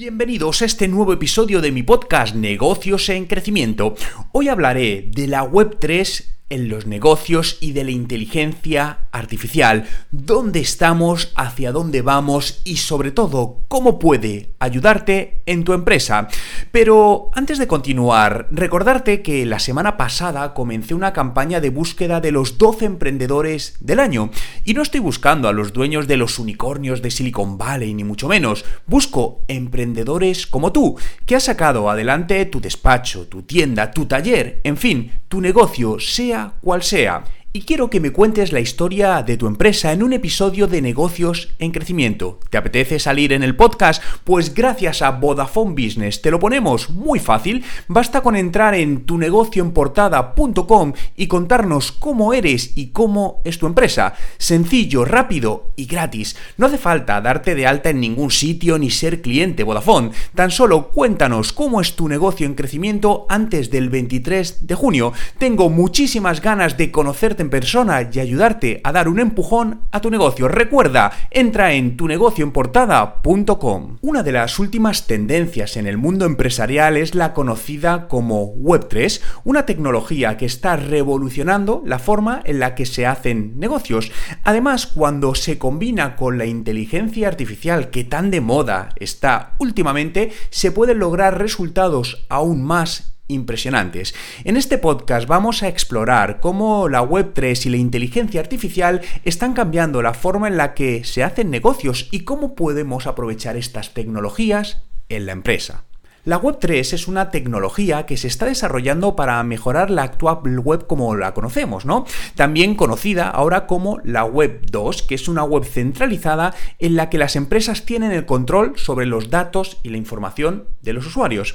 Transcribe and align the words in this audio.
Bienvenidos 0.00 0.62
a 0.62 0.64
este 0.64 0.88
nuevo 0.88 1.12
episodio 1.12 1.60
de 1.60 1.72
mi 1.72 1.82
podcast 1.82 2.34
Negocios 2.34 3.10
en 3.10 3.26
Crecimiento. 3.26 3.94
Hoy 4.32 4.48
hablaré 4.48 5.10
de 5.14 5.26
la 5.26 5.42
Web 5.42 5.76
3 5.78 6.39
en 6.50 6.68
los 6.68 6.86
negocios 6.86 7.56
y 7.60 7.72
de 7.72 7.84
la 7.84 7.92
inteligencia 7.92 8.98
artificial, 9.12 9.86
dónde 10.10 10.60
estamos, 10.60 11.32
hacia 11.36 11.72
dónde 11.72 12.02
vamos 12.02 12.60
y 12.64 12.76
sobre 12.76 13.12
todo 13.12 13.62
cómo 13.68 13.98
puede 13.98 14.50
ayudarte 14.58 15.42
en 15.46 15.64
tu 15.64 15.72
empresa. 15.72 16.28
Pero 16.72 17.30
antes 17.34 17.58
de 17.58 17.68
continuar, 17.68 18.48
recordarte 18.50 19.22
que 19.22 19.46
la 19.46 19.60
semana 19.60 19.96
pasada 19.96 20.52
comencé 20.52 20.94
una 20.94 21.12
campaña 21.12 21.60
de 21.60 21.70
búsqueda 21.70 22.20
de 22.20 22.32
los 22.32 22.58
12 22.58 22.84
emprendedores 22.84 23.76
del 23.80 24.00
año. 24.00 24.30
Y 24.64 24.74
no 24.74 24.82
estoy 24.82 25.00
buscando 25.00 25.48
a 25.48 25.52
los 25.52 25.72
dueños 25.72 26.08
de 26.08 26.16
los 26.16 26.38
unicornios 26.38 27.00
de 27.00 27.10
Silicon 27.10 27.58
Valley 27.58 27.94
ni 27.94 28.04
mucho 28.04 28.28
menos, 28.28 28.64
busco 28.86 29.44
emprendedores 29.48 30.46
como 30.46 30.72
tú, 30.72 30.96
que 31.26 31.36
has 31.36 31.44
sacado 31.44 31.88
adelante 31.88 32.44
tu 32.46 32.60
despacho, 32.60 33.28
tu 33.28 33.42
tienda, 33.42 33.92
tu 33.92 34.06
taller, 34.06 34.60
en 34.64 34.76
fin, 34.76 35.12
tu 35.28 35.40
negocio, 35.40 36.00
sea 36.00 36.39
cual 36.60 36.82
sea 36.82 37.22
y 37.52 37.62
quiero 37.62 37.90
que 37.90 37.98
me 37.98 38.12
cuentes 38.12 38.52
la 38.52 38.60
historia 38.60 39.24
de 39.24 39.36
tu 39.36 39.48
empresa 39.48 39.92
en 39.92 40.04
un 40.04 40.12
episodio 40.12 40.68
de 40.68 40.80
negocios 40.80 41.48
en 41.58 41.72
crecimiento. 41.72 42.38
¿Te 42.48 42.58
apetece 42.58 43.00
salir 43.00 43.32
en 43.32 43.42
el 43.42 43.56
podcast? 43.56 44.00
Pues 44.22 44.54
gracias 44.54 45.02
a 45.02 45.10
Vodafone 45.10 45.72
Business 45.72 46.22
te 46.22 46.30
lo 46.30 46.38
ponemos 46.38 46.90
muy 46.90 47.18
fácil. 47.18 47.64
Basta 47.88 48.20
con 48.20 48.36
entrar 48.36 48.74
en 48.74 49.04
tunegocioenportada.com 49.04 50.92
y 51.16 51.26
contarnos 51.26 51.90
cómo 51.90 52.32
eres 52.34 52.70
y 52.76 52.90
cómo 52.90 53.40
es 53.44 53.58
tu 53.58 53.66
empresa. 53.66 54.14
Sencillo, 54.38 55.04
rápido 55.04 55.72
y 55.74 55.86
gratis. 55.86 56.36
No 56.56 56.66
hace 56.66 56.78
falta 56.78 57.20
darte 57.20 57.56
de 57.56 57.66
alta 57.66 57.90
en 57.90 57.98
ningún 58.00 58.30
sitio 58.30 58.78
ni 58.78 58.90
ser 58.90 59.22
cliente 59.22 59.64
Vodafone. 59.64 60.12
Tan 60.36 60.52
solo 60.52 60.90
cuéntanos 60.90 61.52
cómo 61.52 61.80
es 61.80 61.96
tu 61.96 62.08
negocio 62.08 62.46
en 62.46 62.54
crecimiento 62.54 63.26
antes 63.28 63.72
del 63.72 63.90
23 63.90 64.68
de 64.68 64.74
junio. 64.76 65.12
Tengo 65.38 65.68
muchísimas 65.68 66.40
ganas 66.40 66.76
de 66.76 66.92
conocerte 66.92 67.39
en 67.40 67.50
persona 67.50 68.08
y 68.12 68.20
ayudarte 68.20 68.80
a 68.84 68.92
dar 68.92 69.08
un 69.08 69.18
empujón 69.18 69.80
a 69.90 70.00
tu 70.00 70.10
negocio. 70.10 70.48
Recuerda, 70.48 71.12
entra 71.30 71.72
en 71.72 71.96
tunegocioenportada.com. 71.96 73.98
Una 74.00 74.22
de 74.22 74.32
las 74.32 74.58
últimas 74.58 75.06
tendencias 75.06 75.76
en 75.76 75.86
el 75.86 75.98
mundo 75.98 76.24
empresarial 76.24 76.96
es 76.96 77.14
la 77.14 77.32
conocida 77.32 78.08
como 78.08 78.54
Web3, 78.54 79.20
una 79.44 79.66
tecnología 79.66 80.36
que 80.36 80.46
está 80.46 80.76
revolucionando 80.76 81.82
la 81.84 81.98
forma 81.98 82.42
en 82.44 82.60
la 82.60 82.74
que 82.74 82.86
se 82.86 83.06
hacen 83.06 83.58
negocios. 83.58 84.12
Además, 84.44 84.86
cuando 84.86 85.34
se 85.34 85.58
combina 85.58 86.16
con 86.16 86.38
la 86.38 86.46
inteligencia 86.46 87.28
artificial 87.28 87.90
que 87.90 88.04
tan 88.04 88.30
de 88.30 88.40
moda 88.40 88.90
está 88.96 89.52
últimamente, 89.58 90.32
se 90.50 90.72
pueden 90.72 90.98
lograr 90.98 91.38
resultados 91.38 92.26
aún 92.28 92.62
más 92.62 93.09
impresionantes. 93.30 94.14
En 94.44 94.56
este 94.56 94.78
podcast 94.78 95.26
vamos 95.26 95.62
a 95.62 95.68
explorar 95.68 96.40
cómo 96.40 96.88
la 96.88 97.02
Web3 97.02 97.66
y 97.66 97.68
la 97.70 97.76
inteligencia 97.76 98.40
artificial 98.40 99.00
están 99.24 99.52
cambiando 99.52 100.02
la 100.02 100.14
forma 100.14 100.48
en 100.48 100.56
la 100.56 100.74
que 100.74 101.04
se 101.04 101.22
hacen 101.22 101.50
negocios 101.50 102.08
y 102.10 102.20
cómo 102.20 102.54
podemos 102.54 103.06
aprovechar 103.06 103.56
estas 103.56 103.94
tecnologías 103.94 104.82
en 105.08 105.26
la 105.26 105.32
empresa. 105.32 105.84
La 106.26 106.38
Web3 106.38 106.92
es 106.92 107.08
una 107.08 107.30
tecnología 107.30 108.04
que 108.04 108.18
se 108.18 108.28
está 108.28 108.44
desarrollando 108.44 109.16
para 109.16 109.42
mejorar 109.42 109.90
la 109.90 110.02
actual 110.02 110.58
web 110.58 110.86
como 110.86 111.16
la 111.16 111.32
conocemos, 111.32 111.86
¿no? 111.86 112.04
También 112.34 112.74
conocida 112.74 113.30
ahora 113.30 113.66
como 113.66 114.00
la 114.04 114.24
Web 114.24 114.66
2, 114.70 115.02
que 115.04 115.14
es 115.14 115.28
una 115.28 115.44
web 115.44 115.64
centralizada 115.64 116.54
en 116.78 116.94
la 116.94 117.08
que 117.08 117.16
las 117.16 117.36
empresas 117.36 117.86
tienen 117.86 118.12
el 118.12 118.26
control 118.26 118.74
sobre 118.76 119.06
los 119.06 119.30
datos 119.30 119.78
y 119.82 119.88
la 119.88 119.96
información 119.96 120.66
de 120.82 120.92
los 120.92 121.06
usuarios. 121.06 121.54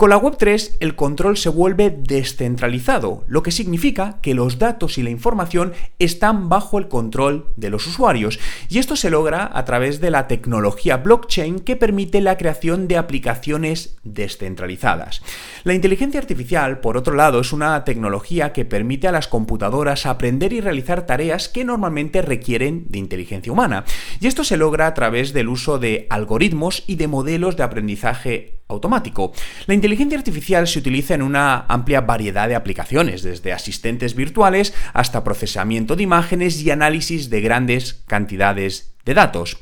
Con 0.00 0.10
la 0.10 0.22
Web3 0.22 0.76
el 0.78 0.94
control 0.94 1.36
se 1.36 1.48
vuelve 1.48 1.90
descentralizado, 1.90 3.24
lo 3.26 3.42
que 3.42 3.50
significa 3.50 4.20
que 4.22 4.32
los 4.32 4.60
datos 4.60 4.96
y 4.96 5.02
la 5.02 5.10
información 5.10 5.72
están 5.98 6.48
bajo 6.48 6.78
el 6.78 6.86
control 6.86 7.52
de 7.56 7.68
los 7.68 7.84
usuarios, 7.88 8.38
y 8.68 8.78
esto 8.78 8.94
se 8.94 9.10
logra 9.10 9.50
a 9.52 9.64
través 9.64 10.00
de 10.00 10.12
la 10.12 10.28
tecnología 10.28 10.98
blockchain 10.98 11.58
que 11.58 11.74
permite 11.74 12.20
la 12.20 12.36
creación 12.36 12.86
de 12.86 12.96
aplicaciones 12.96 13.96
descentralizadas. 14.04 15.20
La 15.64 15.74
inteligencia 15.74 16.20
artificial, 16.20 16.78
por 16.78 16.96
otro 16.96 17.16
lado, 17.16 17.40
es 17.40 17.52
una 17.52 17.82
tecnología 17.82 18.52
que 18.52 18.64
permite 18.64 19.08
a 19.08 19.12
las 19.12 19.26
computadoras 19.26 20.06
aprender 20.06 20.52
y 20.52 20.60
realizar 20.60 21.06
tareas 21.06 21.48
que 21.48 21.64
normalmente 21.64 22.22
requieren 22.22 22.86
de 22.88 23.00
inteligencia 23.00 23.52
humana, 23.52 23.84
y 24.20 24.28
esto 24.28 24.44
se 24.44 24.58
logra 24.58 24.86
a 24.86 24.94
través 24.94 25.32
del 25.32 25.48
uso 25.48 25.80
de 25.80 26.06
algoritmos 26.08 26.84
y 26.86 26.94
de 26.94 27.08
modelos 27.08 27.56
de 27.56 27.64
aprendizaje 27.64 28.57
automático. 28.68 29.32
La 29.66 29.74
inteligencia 29.74 30.18
artificial 30.18 30.68
se 30.68 30.78
utiliza 30.78 31.14
en 31.14 31.22
una 31.22 31.64
amplia 31.68 32.02
variedad 32.02 32.48
de 32.48 32.54
aplicaciones, 32.54 33.22
desde 33.22 33.52
asistentes 33.52 34.14
virtuales 34.14 34.74
hasta 34.92 35.24
procesamiento 35.24 35.96
de 35.96 36.02
imágenes 36.02 36.62
y 36.62 36.70
análisis 36.70 37.30
de 37.30 37.40
grandes 37.40 38.02
cantidades 38.06 38.92
de 39.04 39.14
datos. 39.14 39.58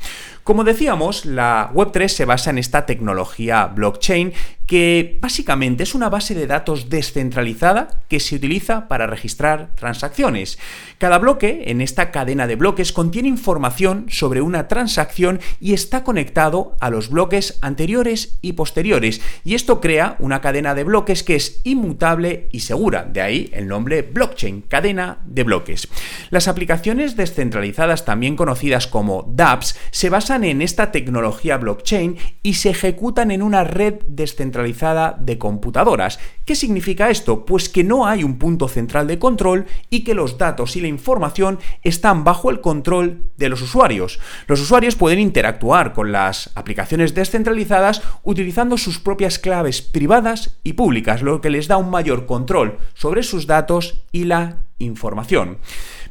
Como 0.47 0.63
decíamos, 0.63 1.25
la 1.25 1.73
Web3 1.75 2.07
se 2.07 2.25
basa 2.25 2.51
en 2.51 2.59
esta 2.59 2.87
tecnología 2.87 3.67
blockchain 3.67 4.33
que 4.67 5.19
básicamente 5.21 5.85
es 5.85 5.95
una 5.95 6.09
base 6.09 6.35
de 6.35 6.47
datos 6.47 6.89
descentralizada 6.89 8.01
que 8.09 8.21
se 8.21 8.35
utiliza 8.35 8.89
para 8.89 9.07
registrar 9.07 9.71
transacciones. 9.77 10.59
Cada 10.99 11.19
bloque 11.19 11.65
en 11.67 11.81
esta 11.81 12.11
cadena 12.11 12.47
de 12.47 12.57
bloques 12.57 12.93
contiene 12.93 13.29
información 13.29 14.07
sobre 14.09 14.41
una 14.41 14.67
transacción 14.67 15.41
y 15.61 15.73
está 15.73 16.03
conectado 16.03 16.77
a 16.81 16.91
los 16.91 17.11
bloques 17.11 17.59
anteriores 17.63 18.39
y 18.43 18.55
posteriores, 18.55 19.21
y 19.45 19.55
esto 19.55 19.81
crea 19.81 20.17
una 20.19 20.41
cadena 20.41 20.75
de 20.75 20.85
bloques 20.85 21.23
que 21.23 21.37
es 21.37 21.61
inmutable 21.65 22.49
y 22.51 22.61
segura, 22.61 23.05
de 23.05 23.21
ahí 23.21 23.51
el 23.53 23.69
nombre 23.69 24.03
blockchain, 24.03 24.63
cadena 24.63 25.19
de 25.25 25.45
bloques. 25.45 25.89
Las 26.31 26.49
aplicaciones 26.49 27.17
descentralizadas, 27.17 28.05
también 28.05 28.37
conocidas 28.37 28.89
como 28.89 29.25
dApps, 29.37 29.79
se 29.91 30.11
basan 30.11 30.45
en 30.45 30.63
esta 30.63 30.91
tecnología 30.91 31.59
blockchain 31.59 32.17
y 32.43 32.55
se 32.55 32.71
ejecutan 32.71 33.31
en 33.31 33.43
una 33.43 33.65
red 33.65 33.95
descentralizada 34.09 35.17
de 35.21 35.39
computadoras. 35.39 36.19
¿Qué 36.45 36.57
significa 36.57 37.11
esto? 37.11 37.45
Pues 37.45 37.69
que 37.69 37.85
no 37.85 38.07
hay 38.07 38.25
un 38.25 38.39
punto 38.39 38.69
central 38.69 39.07
de 39.07 39.19
control 39.19 39.67
y 39.91 40.05
que 40.05 40.15
los 40.15 40.39
datos 40.39 40.77
y 40.77 40.81
la 40.81 40.89
información 40.89 41.59
están 41.83 42.25
bajo 42.25 42.51
el 42.51 42.61
control 42.61 43.25
de 43.37 43.49
los 43.49 43.63
usuarios. 43.63 44.19
Los 44.47 44.61
usuarios 44.61 44.97
pueden 44.97 45.19
interactuar 45.19 45.93
con 45.93 46.13
las 46.13 46.51
aplicaciones 46.55 47.15
descentralizadas 47.15 48.03
utilizando 48.23 48.79
sus 48.79 48.99
propias 48.99 49.39
claves 49.39 49.83
privadas 49.83 50.59
y 50.65 50.73
públicas, 50.73 51.23
lo 51.23 51.41
que 51.41 51.51
les 51.51 51.69
da 51.69 51.77
un 51.77 51.91
mayor 51.91 52.27
control 52.27 52.79
sobre 52.95 53.23
sus 53.23 53.47
datos 53.47 54.03
y 54.13 54.25
la 54.25 54.59
información. 54.79 55.59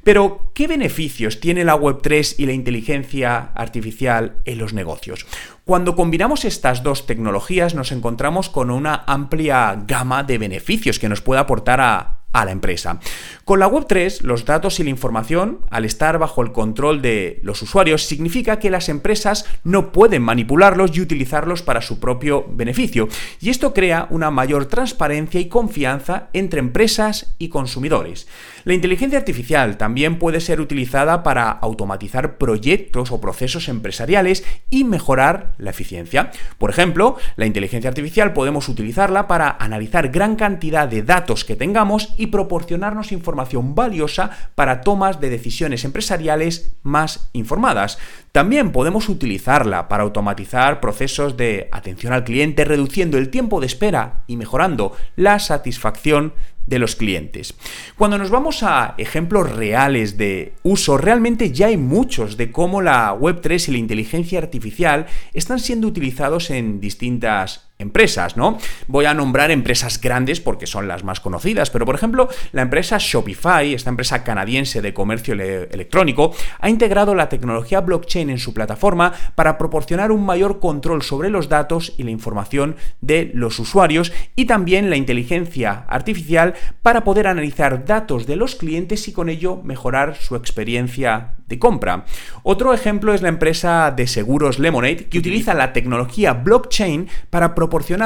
Pero, 0.06 0.52
¿qué 0.54 0.68
beneficios 0.68 1.40
tiene 1.40 1.64
la 1.64 1.76
Web3 1.76 2.36
y 2.38 2.46
la 2.46 2.54
inteligencia 2.54 3.50
artificial 3.56 4.38
en 4.46 4.60
los 4.60 4.72
negocios? 4.72 5.26
Cuando 5.64 5.96
combinamos 5.96 6.46
estas 6.46 6.84
dos 6.84 7.08
tecnologías 7.08 7.74
nos 7.74 7.92
encontramos 7.92 8.50
con 8.50 8.70
una 8.70 9.04
amplia 9.08 9.84
gama 9.88 10.22
de 10.22 10.38
beneficios 10.38 11.00
que 11.00 11.10
nos 11.10 11.22
puede 11.22 11.42
aportar 11.42 11.82
a, 11.82 12.20
a 12.34 12.46
la 12.46 12.52
empresa. 12.52 13.00
Con 13.46 13.60
la 13.60 13.68
Web3, 13.68 14.22
los 14.22 14.46
datos 14.46 14.80
y 14.80 14.84
la 14.84 14.90
información, 14.90 15.62
al 15.70 15.86
estar 15.86 16.20
bajo 16.20 16.42
el 16.42 16.52
control 16.52 17.02
de 17.02 17.40
los 17.44 17.62
usuarios, 17.62 18.04
significa 18.04 18.60
que 18.60 18.70
las 18.70 18.90
empresas 18.90 19.46
no 19.64 19.92
pueden 19.92 20.22
manipularlos 20.22 20.96
y 20.96 21.02
utilizarlos 21.02 21.64
para 21.64 21.82
su 21.82 22.00
propio 22.00 22.46
beneficio. 22.48 23.08
Y 23.40 23.50
esto 23.50 23.74
crea 23.74 24.08
una 24.10 24.32
mayor 24.32 24.66
transparencia 24.66 25.40
y 25.40 25.48
confianza 25.48 26.30
entre 26.34 26.60
empresas 26.60 27.34
y 27.40 27.50
consumidores. 27.50 28.28
La 28.66 28.74
inteligencia 28.74 29.20
artificial 29.20 29.78
también 29.78 30.18
puede 30.18 30.42
ser 30.42 30.60
utilizada 30.60 31.22
para 31.22 31.52
automatizar 31.52 32.40
proyectos 32.40 33.12
o 33.12 33.22
procesos 33.22 33.70
empresariales 33.70 34.44
y 34.72 34.86
mejorar 34.86 35.54
la 35.60 35.70
eficiencia. 35.70 36.32
Por 36.58 36.72
ejemplo, 36.72 37.16
la 37.36 37.46
inteligencia 37.46 37.90
artificial 37.90 38.34
podemos 38.34 38.68
utilizarla 38.68 39.28
para 39.28 39.56
analizar 39.60 40.10
gran 40.10 40.36
cantidad 40.36 40.88
de 40.88 41.04
datos 41.04 41.46
que 41.46 41.56
tengamos 41.56 42.16
y 42.18 42.28
proporcionarnos 42.28 43.12
información 43.12 43.76
valiosa 43.76 44.32
para 44.56 44.82
tomas 44.82 45.22
de 45.22 45.30
decisiones 45.30 45.86
empresariales 45.86 46.76
más 46.82 47.30
informadas. 47.34 48.00
También 48.32 48.72
podemos 48.72 49.10
utilizarla 49.10 49.88
para 49.88 50.02
automatizar 50.02 50.82
procesos 50.82 51.38
de 51.38 51.70
atención 51.72 52.14
al 52.14 52.24
cliente, 52.24 52.66
reduciendo 52.66 53.20
el 53.20 53.30
tiempo 53.30 53.60
de 53.60 53.68
espera 53.68 54.24
y 54.26 54.38
mejorando 54.38 54.94
la 55.16 55.38
satisfacción 55.38 56.34
de 56.68 56.80
los 56.80 56.96
clientes. 56.96 57.54
Cuando 57.98 58.18
nos 58.18 58.30
vamos 58.30 58.64
a 58.64 58.96
ejemplos 58.98 59.56
reales 59.56 60.18
de 60.18 60.54
uso, 60.64 60.98
realmente 60.98 61.52
ya 61.52 61.68
hay 61.68 61.78
muchos 61.78 62.38
de 62.38 62.52
cómo 62.52 62.82
la 62.82 63.16
Web3 63.16 63.70
y 63.70 63.72
la 63.72 63.78
inteligencia 63.78 64.40
artificial 64.40 65.06
están 65.34 65.60
siendo 65.60 65.88
utilizados 65.88 66.50
en 66.50 66.80
distintas 66.80 67.68
empresas, 67.78 68.38
¿no? 68.38 68.58
Voy 68.88 69.06
a 69.06 69.14
nombrar 69.14 69.52
empresas 69.52 70.00
grandes 70.00 70.40
porque 70.40 70.66
son 70.66 70.88
las 70.88 71.04
más 71.04 71.20
conocidas, 71.20 71.70
pero 71.70 71.86
por 71.86 71.96
ejemplo, 71.96 72.30
la 72.54 72.62
empresa 72.62 72.98
Shopify, 73.00 73.74
esta 73.74 73.90
empresa 73.90 74.24
canadiense 74.24 74.82
de 74.82 74.94
comercio 74.94 75.34
electrónico, 75.34 76.34
ha 76.60 76.70
integrado 76.70 77.16
la 77.16 77.28
tecnología 77.28 77.82
blockchain 77.82 78.30
en 78.30 78.40
su 78.40 78.54
plataforma 78.54 79.14
para 79.36 79.58
proporcionar 79.58 80.12
un 80.12 80.26
mayor 80.26 80.60
control 80.60 81.04
sobre 81.04 81.30
los 81.30 81.50
datos 81.50 81.94
y 81.98 82.04
la 82.04 82.12
información 82.12 82.78
de 83.02 83.32
los 83.34 83.60
usuarios 83.60 84.14
y 84.36 84.46
también 84.46 84.90
la 84.90 84.96
inteligencia 84.96 85.86
artificial 85.90 86.54
para 86.82 87.04
poder 87.04 87.28
analizar 87.28 87.86
datos 87.86 88.26
de 88.26 88.38
los 88.38 88.56
clientes 88.56 89.08
y 89.08 89.14
con 89.14 89.30
ello 89.30 89.62
mejorar 89.64 90.16
su 90.16 90.36
experiencia 90.36 91.34
de 91.48 91.60
compra. 91.60 92.06
Otro 92.44 92.74
ejemplo 92.74 93.14
es 93.14 93.22
la 93.22 93.30
empresa 93.30 93.94
de 93.96 94.08
seguros 94.08 94.60
Lemonade 94.60 95.06
que 95.08 95.20
utiliza 95.20 95.54
la 95.54 95.74
tecnología 95.74 96.34
blockchain 96.34 97.08
para 97.30 97.54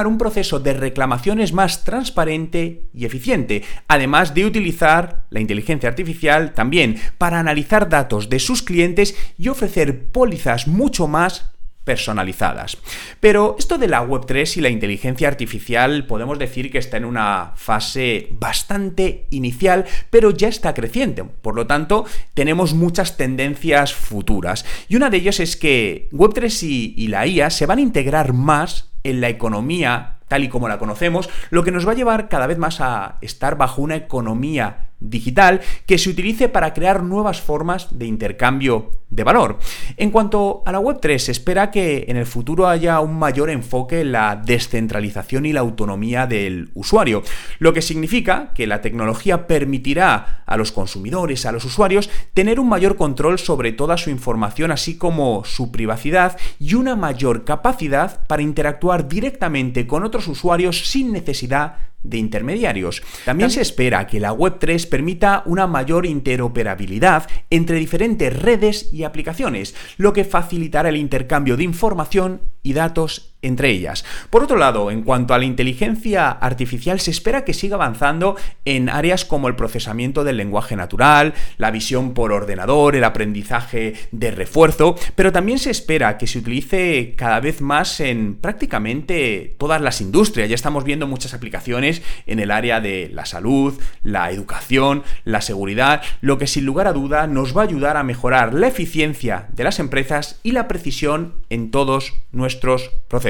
un 0.08 0.18
proceso 0.18 0.60
de 0.60 0.74
reclamaciones 0.74 1.54
más 1.54 1.84
transparente 1.84 2.90
y 2.94 3.06
eficiente, 3.06 3.64
además 3.88 4.34
de 4.34 4.46
utilizar 4.46 5.26
la 5.30 5.40
inteligencia 5.40 5.90
artificial 5.90 6.54
también 6.54 6.98
para 7.18 7.40
analizar 7.40 7.90
datos 7.90 8.30
de 8.30 8.40
sus 8.40 8.62
clientes 8.62 9.16
y 9.38 9.50
ofrecer 9.50 10.12
pólizas 10.12 10.68
mucho 10.68 11.08
más 11.08 11.52
personalizadas. 11.84 12.78
Pero 13.20 13.56
esto 13.58 13.78
de 13.78 13.88
la 13.88 14.06
Web3 14.06 14.58
y 14.58 14.62
la 14.62 14.70
inteligencia 14.70 15.28
artificial 15.28 16.06
podemos 16.06 16.38
decir 16.38 16.72
que 16.72 16.78
está 16.78 16.98
en 16.98 17.06
una 17.06 17.54
fase 17.56 18.28
bastante 18.32 19.28
inicial, 19.32 19.86
pero 20.10 20.32
ya 20.32 20.48
está 20.48 20.74
creciente. 20.74 21.24
Por 21.24 21.56
lo 21.56 21.68
tanto, 21.68 22.06
tenemos 22.34 22.74
muchas 22.74 23.18
tendencias 23.18 23.94
futuras. 23.94 24.66
Y 24.88 24.96
una 24.96 25.10
de 25.10 25.18
ellas 25.18 25.40
es 25.40 25.56
que 25.58 26.10
Web3 26.12 26.64
y, 26.64 26.94
y 26.98 27.08
la 27.08 27.26
IA 27.26 27.50
se 27.50 27.66
van 27.66 27.80
a 27.80 27.84
integrar 27.84 28.34
más 28.34 28.92
en 29.04 29.22
la 29.22 29.30
economía 29.30 30.16
tal 30.30 30.44
y 30.44 30.50
como 30.50 30.70
la 30.70 30.78
conocemos, 30.78 31.28
lo 31.50 31.64
que 31.64 31.72
nos 31.72 31.88
va 31.88 31.94
a 31.94 31.96
llevar 31.96 32.30
cada 32.30 32.46
vez 32.46 32.58
más 32.58 32.80
a 32.82 33.18
estar 33.22 33.58
bajo 33.58 33.82
una 33.82 33.96
economía 33.96 34.89
digital 35.00 35.62
que 35.86 35.98
se 35.98 36.10
utilice 36.10 36.50
para 36.50 36.74
crear 36.74 37.04
nuevas 37.04 37.42
formas 37.42 37.98
de 37.98 38.06
intercambio 38.06 38.92
de 39.10 39.24
valor. 39.24 39.58
En 39.98 40.12
cuanto 40.12 40.62
a 40.66 40.72
la 40.72 40.80
Web3, 40.80 41.18
se 41.18 41.32
espera 41.32 41.72
que 41.72 42.06
en 42.08 42.18
el 42.18 42.26
futuro 42.26 42.68
haya 42.68 43.00
un 43.00 43.18
mayor 43.18 43.50
enfoque 43.50 44.02
en 44.02 44.12
la 44.12 44.36
descentralización 44.36 45.46
y 45.46 45.54
la 45.54 45.62
autonomía 45.62 46.28
del 46.28 46.70
usuario, 46.76 47.24
lo 47.58 47.74
que 47.74 47.82
significa 47.82 48.52
que 48.54 48.68
la 48.68 48.82
tecnología 48.82 49.48
permitirá 49.48 50.44
a 50.46 50.58
los 50.58 50.72
consumidores, 50.72 51.46
a 51.46 51.52
los 51.52 51.66
usuarios, 51.66 52.10
tener 52.34 52.60
un 52.60 52.70
mayor 52.70 52.98
control 52.98 53.40
sobre 53.40 53.72
toda 53.72 53.98
su 53.98 54.10
información, 54.10 54.72
así 54.72 54.98
como 54.98 55.44
su 55.44 55.72
privacidad 55.72 56.38
y 56.60 56.76
una 56.76 56.96
mayor 56.96 57.46
capacidad 57.46 58.26
para 58.28 58.44
interactuar 58.44 59.08
directamente 59.08 59.88
con 59.88 60.04
otros 60.04 60.28
usuarios 60.28 60.88
sin 60.88 61.12
necesidad 61.12 61.78
de 62.04 62.18
intermediarios. 62.18 63.02
También 63.26 63.50
se 63.50 63.62
espera 63.62 64.08
que 64.08 64.20
la 64.20 64.34
Web3 64.34 64.88
permita 64.88 65.44
una 65.46 65.68
mayor 65.68 66.06
interoperabilidad 66.06 67.30
entre 67.50 67.78
diferentes 67.78 68.36
redes 68.36 68.90
y 68.94 69.04
aplicaciones, 69.04 69.76
lo 69.98 70.14
que 70.14 70.24
facilitará 70.24 70.90
el 70.90 70.98
intercambio 70.98 71.58
de 71.58 71.64
información 71.64 72.42
y 72.64 72.74
datos 72.74 73.29
entre 73.42 73.70
ellas. 73.70 74.04
Por 74.30 74.44
otro 74.44 74.58
lado, 74.58 74.92
en 74.92 75.04
cuanto 75.04 75.34
a 75.34 75.38
la 75.38 75.46
inteligencia 75.46 76.30
artificial, 76.30 77.00
se 77.00 77.12
espera 77.12 77.46
que 77.46 77.54
siga 77.54 77.76
avanzando 77.76 78.36
en 78.66 78.90
áreas 78.90 79.26
como 79.26 79.48
el 79.48 79.56
procesamiento 79.56 80.24
del 80.24 80.38
lenguaje 80.38 80.76
natural, 80.76 81.34
la 81.58 81.72
visión 81.72 82.14
por 82.14 82.34
ordenador, 82.34 82.96
el 82.96 83.04
aprendizaje 83.04 83.94
de 84.12 84.32
refuerzo, 84.32 84.96
pero 85.16 85.32
también 85.32 85.60
se 85.60 85.72
espera 85.72 86.18
que 86.18 86.28
se 86.28 86.40
utilice 86.40 87.14
cada 87.16 87.40
vez 87.40 87.62
más 87.62 88.00
en 88.00 88.36
prácticamente 88.36 89.56
todas 89.58 89.82
las 89.82 90.02
industrias. 90.02 90.50
Ya 90.50 90.56
estamos 90.56 90.84
viendo 90.84 91.08
muchas 91.08 91.34
aplicaciones 91.34 92.02
en 92.26 92.40
el 92.40 92.52
área 92.52 92.82
de 92.82 93.10
la 93.14 93.26
salud, 93.26 93.80
la 94.04 94.32
educación, 94.32 95.04
la 95.24 95.42
seguridad, 95.42 96.02
lo 96.22 96.38
que 96.38 96.48
sin 96.48 96.66
lugar 96.66 96.88
a 96.88 96.94
duda 96.94 97.28
nos 97.28 97.56
va 97.56 97.62
a 97.62 97.66
ayudar 97.66 97.98
a 97.98 98.04
mejorar 98.04 98.54
la 98.54 98.68
eficiencia 98.68 99.48
de 99.54 99.64
las 99.64 99.80
empresas 99.80 100.40
y 100.44 100.52
la 100.52 100.68
precisión 100.68 101.36
en 101.50 101.72
todos 101.72 102.14
nuestros 102.32 102.92
procesos. 103.08 103.29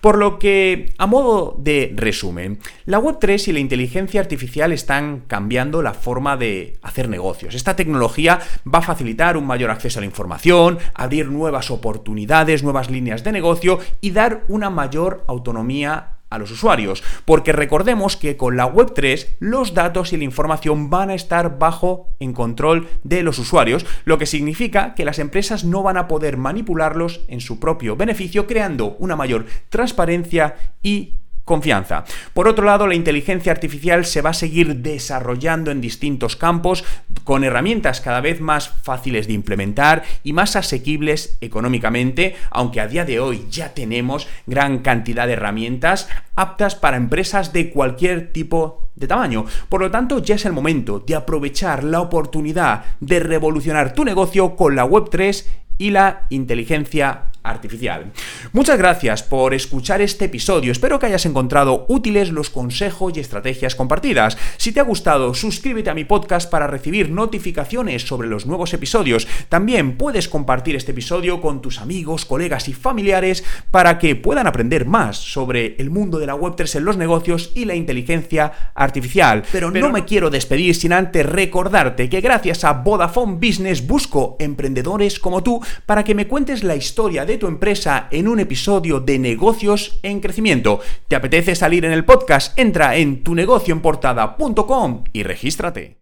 Por 0.00 0.18
lo 0.18 0.38
que, 0.38 0.92
a 0.98 1.06
modo 1.06 1.56
de 1.58 1.92
resumen, 1.94 2.58
la 2.84 3.00
Web3 3.00 3.48
y 3.48 3.52
la 3.52 3.60
inteligencia 3.60 4.20
artificial 4.20 4.72
están 4.72 5.22
cambiando 5.26 5.82
la 5.82 5.94
forma 5.94 6.36
de 6.36 6.78
hacer 6.82 7.08
negocios. 7.08 7.54
Esta 7.54 7.76
tecnología 7.76 8.40
va 8.72 8.80
a 8.80 8.82
facilitar 8.82 9.36
un 9.36 9.46
mayor 9.46 9.70
acceso 9.70 9.98
a 9.98 10.02
la 10.02 10.06
información, 10.06 10.78
abrir 10.94 11.28
nuevas 11.30 11.70
oportunidades, 11.70 12.62
nuevas 12.62 12.90
líneas 12.90 13.24
de 13.24 13.32
negocio 13.32 13.78
y 14.00 14.10
dar 14.10 14.44
una 14.48 14.70
mayor 14.70 15.24
autonomía 15.26 16.15
a 16.36 16.38
los 16.38 16.50
usuarios, 16.50 17.02
porque 17.24 17.52
recordemos 17.52 18.16
que 18.16 18.36
con 18.36 18.56
la 18.56 18.72
Web3 18.72 19.36
los 19.40 19.74
datos 19.74 20.12
y 20.12 20.16
la 20.16 20.24
información 20.24 20.88
van 20.90 21.10
a 21.10 21.14
estar 21.14 21.58
bajo 21.58 22.10
en 22.20 22.32
control 22.32 22.88
de 23.02 23.22
los 23.22 23.38
usuarios, 23.38 23.84
lo 24.04 24.18
que 24.18 24.26
significa 24.26 24.94
que 24.94 25.04
las 25.04 25.18
empresas 25.18 25.64
no 25.64 25.82
van 25.82 25.96
a 25.96 26.08
poder 26.08 26.36
manipularlos 26.36 27.22
en 27.28 27.40
su 27.40 27.58
propio 27.58 27.96
beneficio, 27.96 28.46
creando 28.46 28.96
una 28.98 29.16
mayor 29.16 29.46
transparencia 29.70 30.54
y 30.82 31.14
confianza. 31.46 32.04
Por 32.34 32.48
otro 32.48 32.66
lado, 32.66 32.86
la 32.88 32.96
inteligencia 32.96 33.52
artificial 33.52 34.04
se 34.04 34.20
va 34.20 34.30
a 34.30 34.34
seguir 34.34 34.78
desarrollando 34.78 35.70
en 35.70 35.80
distintos 35.80 36.34
campos 36.34 36.84
con 37.26 37.42
herramientas 37.42 38.00
cada 38.00 38.20
vez 38.20 38.40
más 38.40 38.68
fáciles 38.68 39.26
de 39.26 39.32
implementar 39.32 40.04
y 40.22 40.32
más 40.32 40.54
asequibles 40.54 41.36
económicamente, 41.40 42.36
aunque 42.50 42.80
a 42.80 42.86
día 42.86 43.04
de 43.04 43.18
hoy 43.18 43.46
ya 43.50 43.74
tenemos 43.74 44.28
gran 44.46 44.78
cantidad 44.78 45.26
de 45.26 45.32
herramientas 45.32 46.08
aptas 46.36 46.76
para 46.76 46.96
empresas 46.96 47.52
de 47.52 47.70
cualquier 47.70 48.32
tipo 48.32 48.90
de 48.94 49.08
tamaño. 49.08 49.44
Por 49.68 49.80
lo 49.80 49.90
tanto, 49.90 50.22
ya 50.22 50.36
es 50.36 50.44
el 50.44 50.52
momento 50.52 51.00
de 51.00 51.16
aprovechar 51.16 51.82
la 51.82 52.00
oportunidad 52.00 52.84
de 53.00 53.18
revolucionar 53.18 53.92
tu 53.92 54.04
negocio 54.04 54.54
con 54.54 54.76
la 54.76 54.86
Web3 54.86 55.44
y 55.78 55.90
la 55.90 56.26
inteligencia 56.30 57.24
artificial. 57.48 58.12
Muchas 58.52 58.78
gracias 58.78 59.22
por 59.22 59.54
escuchar 59.54 60.00
este 60.00 60.26
episodio. 60.26 60.72
Espero 60.72 60.98
que 60.98 61.06
hayas 61.06 61.26
encontrado 61.26 61.86
útiles 61.88 62.30
los 62.30 62.50
consejos 62.50 63.16
y 63.16 63.20
estrategias 63.20 63.74
compartidas. 63.74 64.36
Si 64.56 64.72
te 64.72 64.80
ha 64.80 64.84
gustado, 64.84 65.34
suscríbete 65.34 65.90
a 65.90 65.94
mi 65.94 66.04
podcast 66.04 66.50
para 66.50 66.66
recibir 66.66 67.10
notificaciones 67.10 68.06
sobre 68.06 68.28
los 68.28 68.46
nuevos 68.46 68.74
episodios. 68.74 69.26
También 69.48 69.96
puedes 69.96 70.28
compartir 70.28 70.76
este 70.76 70.92
episodio 70.92 71.40
con 71.40 71.62
tus 71.62 71.80
amigos, 71.80 72.24
colegas 72.24 72.68
y 72.68 72.72
familiares 72.72 73.44
para 73.70 73.98
que 73.98 74.16
puedan 74.16 74.46
aprender 74.46 74.86
más 74.86 75.16
sobre 75.16 75.76
el 75.78 75.90
mundo 75.90 76.18
de 76.18 76.26
la 76.26 76.34
Web3 76.34 76.76
en 76.76 76.84
los 76.84 76.96
negocios 76.96 77.52
y 77.54 77.64
la 77.64 77.74
inteligencia 77.74 78.72
artificial. 78.74 79.42
Pero, 79.52 79.70
no 79.70 79.90
me 79.90 80.04
quiero 80.04 80.30
despedir 80.30 80.74
sin 80.74 80.92
antes 80.92 81.26
recordarte 81.26 82.08
que 82.08 82.20
gracias 82.20 82.64
a 82.64 82.72
Vodafone 82.72 83.34
Business 83.34 83.86
busco 83.86 84.36
emprendedores 84.38 85.18
como 85.20 85.42
tú 85.42 85.60
para 85.84 86.04
que 86.04 86.14
me 86.14 86.26
cuentes 86.26 86.64
la 86.64 86.76
historia 86.76 87.24
tu 87.36 87.46
empresa 87.46 88.08
en 88.10 88.28
un 88.28 88.40
episodio 88.40 89.00
de 89.00 89.18
negocios 89.18 89.98
en 90.02 90.20
crecimiento. 90.20 90.80
¿Te 91.08 91.16
apetece 91.16 91.54
salir 91.54 91.84
en 91.84 91.92
el 91.92 92.04
podcast? 92.04 92.58
Entra 92.58 92.96
en 92.96 93.22
tunegocioenportada.com 93.22 95.04
y 95.12 95.22
regístrate. 95.22 95.96